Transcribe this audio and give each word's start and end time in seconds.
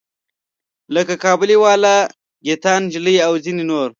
لکه 0.95 1.13
کابلی 1.23 1.57
والا، 1.63 1.95
ګیتا 2.45 2.73
نجلي 2.83 3.15
او 3.27 3.33
ځینې 3.43 3.63
نور. 3.71 3.89